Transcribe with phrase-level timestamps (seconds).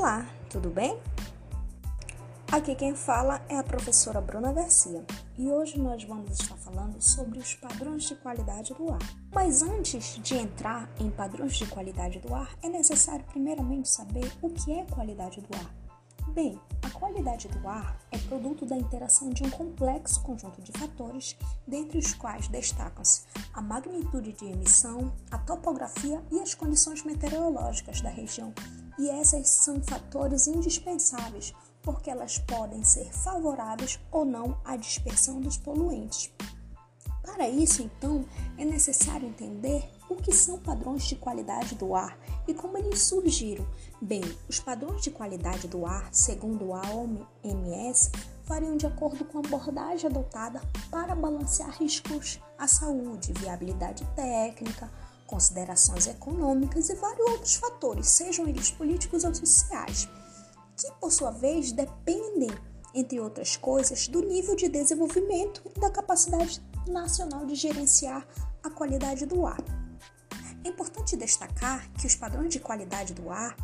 [0.00, 0.98] Olá, tudo bem?
[2.50, 5.04] Aqui quem fala é a professora Bruna Garcia
[5.36, 8.98] e hoje nós vamos estar falando sobre os padrões de qualidade do ar.
[9.30, 14.48] Mas antes de entrar em padrões de qualidade do ar, é necessário primeiramente saber o
[14.48, 15.70] que é qualidade do ar.
[16.32, 21.36] Bem, a qualidade do ar é produto da interação de um complexo conjunto de fatores,
[21.68, 28.08] dentre os quais destacam-se a magnitude de emissão, a topografia e as condições meteorológicas da
[28.08, 28.54] região.
[29.00, 35.56] E essas são fatores indispensáveis, porque elas podem ser favoráveis ou não à dispersão dos
[35.56, 36.30] poluentes.
[37.22, 38.26] Para isso, então,
[38.58, 43.66] é necessário entender o que são padrões de qualidade do ar e como eles surgiram.
[44.02, 48.10] Bem, os padrões de qualidade do ar, segundo a OMS,
[48.44, 54.90] variam de acordo com a abordagem adotada para balancear riscos à saúde, viabilidade técnica,
[55.30, 60.08] considerações econômicas e vários outros fatores, sejam eles políticos ou sociais,
[60.76, 62.50] que por sua vez dependem,
[62.92, 68.26] entre outras coisas, do nível de desenvolvimento e da capacidade nacional de gerenciar
[68.60, 69.62] a qualidade do ar.
[70.64, 73.56] É importante destacar que os padrões de qualidade do ar,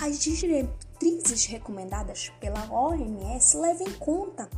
[0.00, 4.48] as diretrizes recomendadas pela OMS levam em conta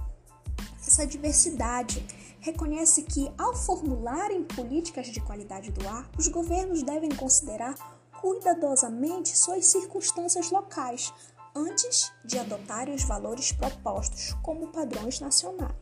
[0.86, 2.06] essa diversidade.
[2.44, 7.74] Reconhece que, ao formularem políticas de qualidade do ar, os governos devem considerar
[8.20, 11.10] cuidadosamente suas circunstâncias locais
[11.56, 15.72] antes de adotarem os valores propostos como padrões nacionais.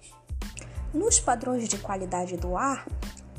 [0.94, 2.86] Nos padrões de qualidade do ar,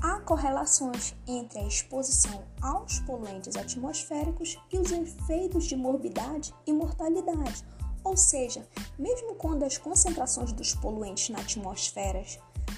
[0.01, 7.63] há correlações entre a exposição aos poluentes atmosféricos e os efeitos de morbidade e mortalidade.
[8.03, 8.67] Ou seja,
[8.99, 12.19] mesmo quando as concentrações dos poluentes na atmosfera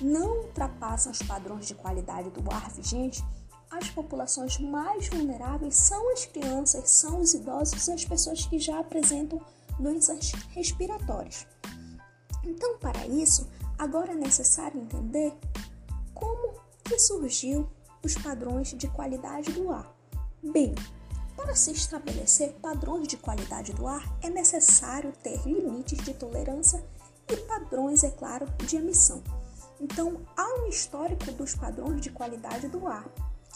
[0.01, 3.23] não ultrapassam os padrões de qualidade do ar vigente,
[3.71, 8.79] as populações mais vulneráveis são as crianças, são os idosos e as pessoas que já
[8.79, 9.41] apresentam
[9.79, 11.45] doenças respiratórias.
[12.43, 13.47] Então, para isso,
[13.77, 15.33] Agora é necessário entender
[16.13, 16.53] como
[16.83, 17.69] que surgiu
[18.01, 19.93] os padrões de qualidade do ar.
[20.41, 20.73] Bem,
[21.35, 26.83] para se estabelecer padrões de qualidade do ar, é necessário ter limites de tolerância
[27.27, 29.21] e padrões, é claro, de emissão.
[29.79, 33.05] Então, há um histórico dos padrões de qualidade do ar,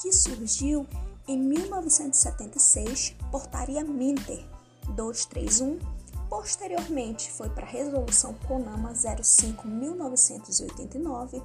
[0.02, 0.88] que surgiu
[1.28, 4.46] em 1976, Portaria Minter
[4.96, 5.80] 231
[6.30, 11.44] Posteriormente, foi para a Resolução CONAMA 05-1989.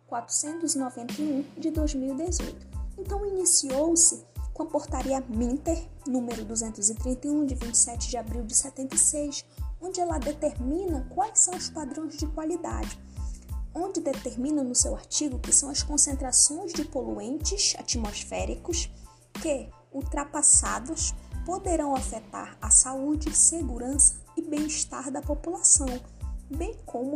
[0.08, 2.68] 491 de 2018.
[2.98, 9.46] Então iniciou-se com a portaria Minter, número 231 de 27 de abril de 76,
[9.80, 13.00] onde ela determina quais são os padrões de qualidade,
[13.74, 18.90] onde determina no seu artigo que são as concentrações de poluentes atmosféricos
[19.34, 21.14] que, ultrapassados,
[21.46, 25.88] poderão afetar a saúde, segurança e bem-estar da população,
[26.50, 27.16] bem como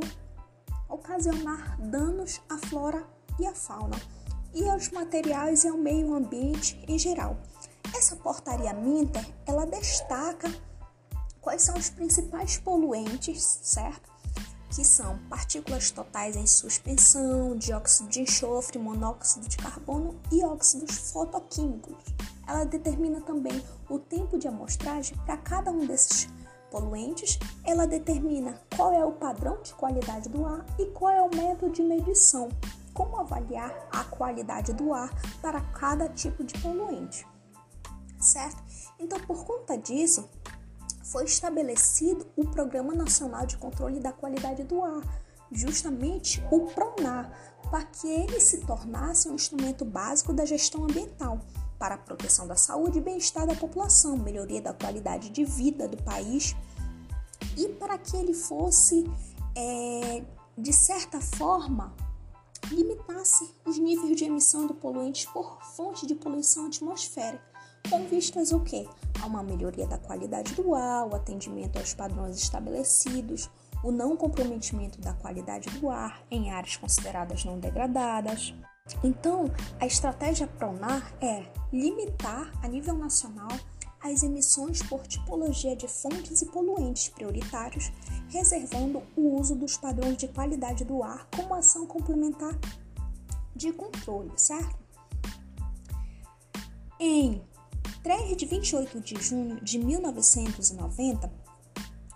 [0.90, 3.06] ocasionar danos à flora
[3.40, 4.00] e à fauna
[4.53, 7.38] e aos materiais e ao meio ambiente em geral.
[7.96, 10.52] Essa portaria Minter, ela destaca
[11.41, 14.12] quais são os principais poluentes, certo?
[14.73, 21.95] Que são partículas totais em suspensão, dióxido de enxofre, monóxido de carbono e óxidos fotoquímicos.
[22.47, 26.28] Ela determina também o tempo de amostragem para cada um desses
[26.72, 31.29] poluentes, ela determina qual é o padrão de qualidade do ar e qual é o
[31.29, 32.50] método de medição,
[32.95, 37.28] como avaliar a qualidade do ar para cada tipo de poluente.
[38.19, 38.64] Certo?
[38.97, 40.28] Então, por conta disso,
[41.03, 45.02] foi estabelecido o Programa Nacional de Controle da Qualidade do Ar,
[45.52, 47.32] justamente o PRONAR,
[47.70, 51.40] para que ele se tornasse um instrumento básico da gestão ambiental
[51.78, 56.02] para a proteção da saúde e bem-estar da população, melhoria da qualidade de vida do
[56.02, 56.55] país
[57.58, 59.05] e para que ele fosse,
[59.55, 60.23] é,
[60.58, 61.94] de certa forma,
[62.72, 67.44] limitasse os níveis de emissão de poluentes por fonte de poluição atmosférica,
[67.90, 68.88] com vistas o quê?
[69.22, 73.50] A uma melhoria da qualidade do ar, o atendimento aos padrões estabelecidos,
[73.84, 78.53] o não comprometimento da qualidade do ar em áreas consideradas não degradadas.
[79.03, 79.46] Então,
[79.80, 83.50] a estratégia PRONAR é limitar a nível nacional
[84.02, 87.91] as emissões por tipologia de fontes e poluentes prioritários,
[88.28, 92.58] reservando o uso dos padrões de qualidade do ar como ação complementar
[93.56, 94.78] de controle, certo?
[97.00, 97.41] Em
[98.03, 101.32] 3 de 28 de junho de 1990,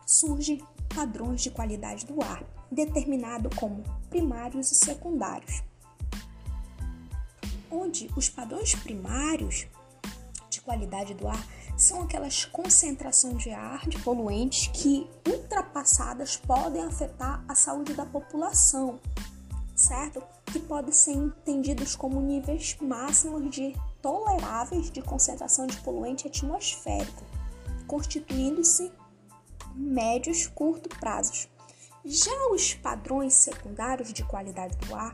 [0.05, 0.61] surge
[0.93, 5.63] padrões de qualidade do ar, determinado como primários e secundários,
[7.71, 9.65] onde os padrões primários
[10.49, 11.47] de qualidade do ar
[11.77, 18.99] são aquelas concentrações de ar de poluentes que ultrapassadas podem afetar a saúde da população,
[19.73, 20.21] certo?
[20.47, 27.23] Que podem ser entendidos como níveis máximos de toleráveis de concentração de poluente atmosférico,
[27.85, 28.91] constituindo-se
[29.75, 31.47] médios curto prazos.
[32.03, 35.13] Já os padrões secundários de qualidade do ar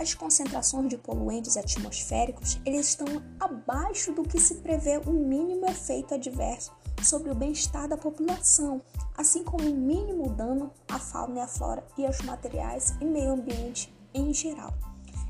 [0.00, 3.06] as concentrações de poluentes atmosféricos eles estão
[3.38, 6.72] abaixo do que se prevê o mínimo efeito adverso
[7.02, 8.80] sobre o bem-estar da população,
[9.14, 13.32] assim como o mínimo dano à fauna e à flora e aos materiais e meio
[13.32, 14.72] ambiente em geral.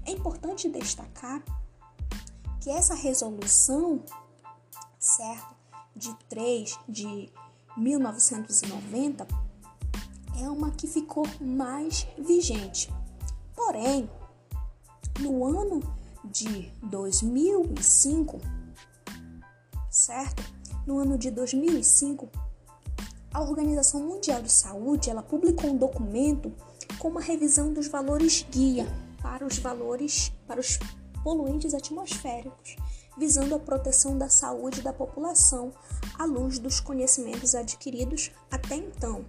[0.06, 1.42] É importante destacar
[2.60, 4.04] que essa resolução,
[4.98, 5.54] certo,
[5.96, 7.32] de 3 de
[7.76, 9.26] 1990
[10.38, 12.92] é uma que ficou mais vigente.
[13.56, 14.08] Porém,
[15.18, 15.80] no ano
[16.24, 18.38] de 2005,
[19.90, 20.42] certo?
[20.86, 22.28] No ano de 2005,
[23.32, 26.52] a Organização Mundial de Saúde, ela publicou um documento
[26.98, 28.86] com uma revisão dos valores guia
[29.22, 30.78] para os valores para os
[31.22, 32.76] poluentes atmosféricos,
[33.18, 35.72] visando a proteção da saúde da população
[36.18, 39.24] à luz dos conhecimentos adquiridos até então.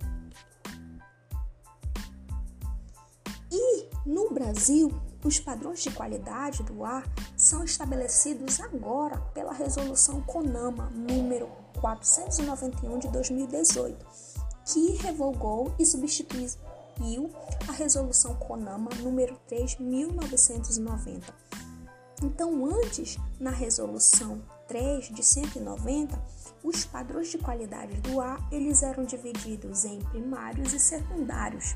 [3.51, 4.91] E no Brasil,
[5.23, 7.03] os padrões de qualidade do ar
[7.35, 11.47] são estabelecidos agora pela resolução CONAMA número
[11.79, 14.05] 491 de 2018,
[14.65, 17.29] que revogou e substituiu
[17.67, 21.33] a resolução CONAMA número 3 1990.
[22.21, 26.21] Então, antes, na resolução 3 de 190,
[26.63, 31.75] os padrões de qualidade do ar eles eram divididos em primários e secundários.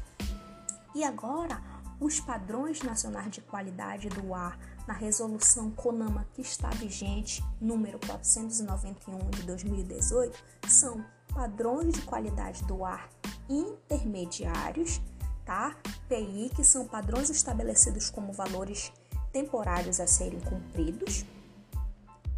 [0.94, 1.62] E agora,
[2.00, 4.58] os padrões nacionais de qualidade do ar
[4.88, 11.04] na resolução CONAMA que está vigente, número 491 de 2018, são
[11.34, 13.10] padrões de qualidade do ar
[13.50, 15.02] intermediários,
[15.44, 15.76] tá?
[16.08, 18.92] PI, que são padrões estabelecidos como valores
[19.36, 21.26] temporários a serem cumpridos,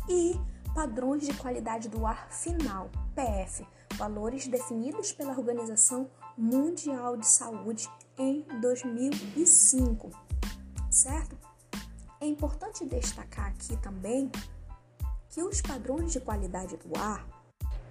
[0.09, 0.33] e
[0.73, 3.67] padrões de qualidade do ar final, PF,
[3.97, 10.09] valores definidos pela Organização Mundial de Saúde em 2005,
[10.89, 11.38] certo?
[12.19, 14.31] É importante destacar aqui também
[15.29, 17.27] que os padrões de qualidade do ar,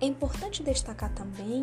[0.01, 1.63] é importante destacar também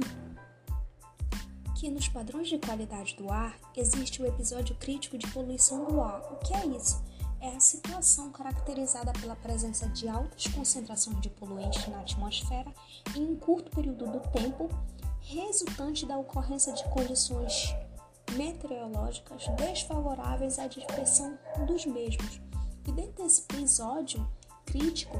[1.75, 6.22] que nos padrões de qualidade do ar existe o episódio crítico de poluição do ar.
[6.31, 7.04] O que é isso?
[7.44, 12.74] É a situação caracterizada pela presença de altas concentrações de poluentes na atmosfera
[13.18, 14.69] em um curto período do tempo,
[15.19, 17.75] resultante da ocorrência de condições
[18.31, 21.38] meteorológicas desfavoráveis à dispersão
[21.68, 22.40] dos mesmos.
[22.88, 24.25] E dentro desse episódio
[24.66, 25.19] crítico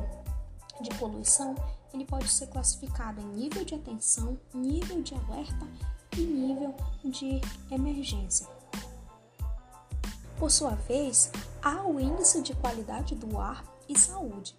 [0.80, 1.54] de poluição,
[1.94, 5.68] ele pode ser classificado em nível de atenção, nível de alerta
[6.16, 8.63] e nível de emergência.
[10.44, 11.32] Por sua vez,
[11.62, 14.54] há o índice de qualidade do ar e saúde.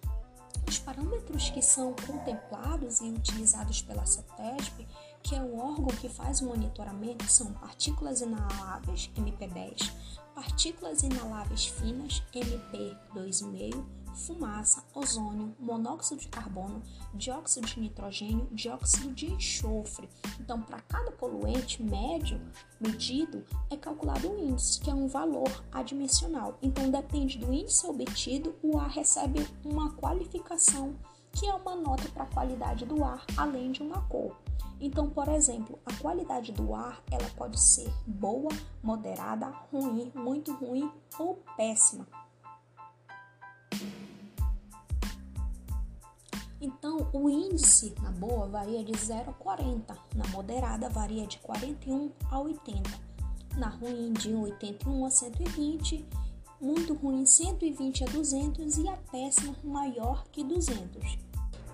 [0.67, 4.87] Os parâmetros que são contemplados e utilizados pela CETESB
[5.21, 9.91] que é o órgão que faz o monitoramento são partículas inaláveis, MP10,
[10.33, 16.81] partículas inaláveis finas, MP2,5, fumaça, ozônio, monóxido de carbono,
[17.13, 20.09] dióxido de nitrogênio, dióxido de enxofre.
[20.39, 22.41] Então, para cada poluente médio
[22.79, 26.57] medido, é calculado um índice, que é um valor adimensional.
[26.61, 30.95] Então, depende do índice obtido, o ar recebe uma qualificação,
[31.31, 34.35] que é uma nota para a qualidade do ar, além de uma cor.
[34.79, 38.51] Então, por exemplo, a qualidade do ar ela pode ser boa,
[38.83, 42.05] moderada, ruim, muito ruim ou péssima.
[46.59, 52.11] Então, o índice na boa varia de 0 a 40, na moderada varia de 41
[52.31, 52.81] a 80,
[53.57, 56.05] na ruim de 81 a 120,
[56.61, 61.17] muito ruim 120 a 200 e a péssima maior que 200.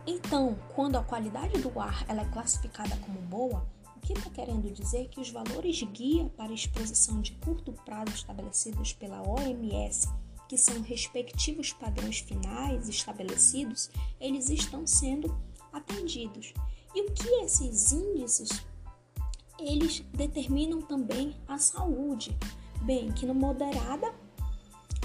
[0.06, 4.72] Então, quando a qualidade do ar ela é classificada como boa, o que está querendo
[4.74, 10.10] dizer que os valores guia para exposição de curto prazo estabelecidos pela OMS,
[10.52, 13.90] que são respectivos padrões finais estabelecidos,
[14.20, 15.34] eles estão sendo
[15.72, 16.54] atendidos.
[16.94, 18.50] E o que esses índices
[19.58, 22.38] eles determinam também a saúde.
[22.82, 24.14] Bem, que no moderada,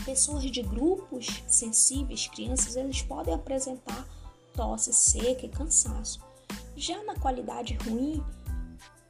[0.05, 4.05] pessoas de grupos sensíveis, crianças, eles podem apresentar
[4.53, 6.19] tosse seca e cansaço.
[6.75, 8.21] Já na qualidade ruim,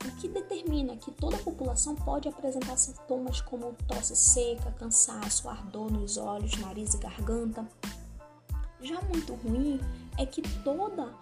[0.07, 5.93] o que determina que toda a população pode apresentar sintomas como tosse seca, cansaço, ardor
[5.93, 7.67] nos olhos, nariz e garganta.
[8.81, 9.81] Já muito ruim
[10.17, 11.13] é que toda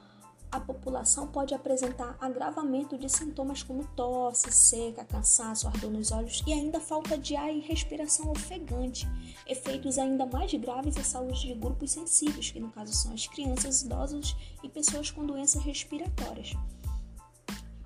[0.52, 6.52] a população pode apresentar agravamento de sintomas como tosse, seca, cansaço, ardor nos olhos e
[6.52, 9.08] ainda falta de ar e respiração ofegante,
[9.48, 13.82] efeitos ainda mais graves à saúde de grupos sensíveis, que no caso são as crianças,
[13.82, 16.54] idosos e pessoas com doenças respiratórias.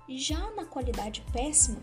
[0.09, 1.79] Já na qualidade péssima,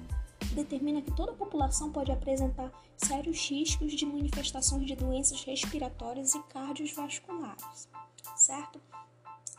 [0.53, 6.43] determina que toda a população pode apresentar sérios riscos de manifestações de doenças respiratórias e
[6.45, 7.89] cardiovasculares,
[8.35, 8.81] certo?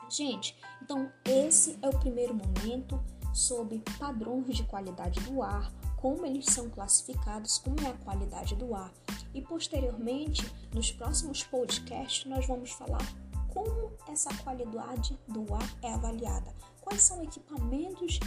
[0.09, 3.00] Gente, então esse é o primeiro momento
[3.33, 8.74] sobre padrões de qualidade do ar, como eles são classificados, como é a qualidade do
[8.74, 8.91] ar.
[9.33, 13.05] E posteriormente, nos próximos podcasts, nós vamos falar
[13.53, 18.19] como essa qualidade do ar é avaliada, quais são equipamentos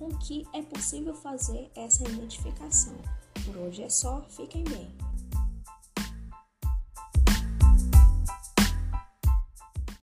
[0.00, 2.96] com que é possível fazer essa identificação.
[3.44, 5.09] Por hoje é só, fiquem bem.